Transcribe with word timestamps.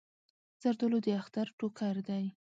زردالو 0.61 0.99
د 1.05 1.07
اختر 1.21 1.47
ټوکر 1.57 1.95
دی. 2.07 2.25